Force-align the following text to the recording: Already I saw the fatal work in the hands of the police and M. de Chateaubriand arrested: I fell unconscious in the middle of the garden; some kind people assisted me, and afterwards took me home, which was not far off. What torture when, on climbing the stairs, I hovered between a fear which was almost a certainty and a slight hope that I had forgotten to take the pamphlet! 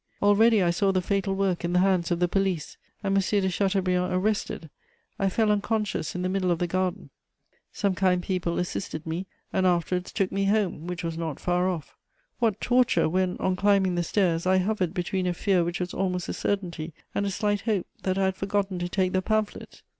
Already 0.23 0.63
I 0.63 0.71
saw 0.71 0.91
the 0.91 0.99
fatal 0.99 1.35
work 1.35 1.63
in 1.63 1.73
the 1.73 1.79
hands 1.79 2.09
of 2.09 2.19
the 2.19 2.27
police 2.27 2.75
and 3.03 3.15
M. 3.15 3.21
de 3.21 3.49
Chateaubriand 3.51 4.11
arrested: 4.11 4.71
I 5.19 5.29
fell 5.29 5.51
unconscious 5.51 6.15
in 6.15 6.23
the 6.23 6.27
middle 6.27 6.49
of 6.49 6.57
the 6.57 6.65
garden; 6.65 7.11
some 7.71 7.93
kind 7.93 8.23
people 8.23 8.57
assisted 8.57 9.05
me, 9.05 9.27
and 9.53 9.67
afterwards 9.67 10.11
took 10.11 10.31
me 10.31 10.45
home, 10.45 10.87
which 10.87 11.03
was 11.03 11.19
not 11.19 11.39
far 11.39 11.69
off. 11.69 11.95
What 12.39 12.59
torture 12.59 13.07
when, 13.07 13.37
on 13.37 13.55
climbing 13.55 13.93
the 13.93 14.01
stairs, 14.01 14.47
I 14.47 14.57
hovered 14.57 14.95
between 14.95 15.27
a 15.27 15.35
fear 15.35 15.63
which 15.63 15.79
was 15.79 15.93
almost 15.93 16.27
a 16.27 16.33
certainty 16.33 16.95
and 17.13 17.27
a 17.27 17.29
slight 17.29 17.61
hope 17.61 17.85
that 18.01 18.17
I 18.17 18.23
had 18.25 18.35
forgotten 18.35 18.79
to 18.79 18.89
take 18.89 19.13
the 19.13 19.21
pamphlet! 19.21 19.83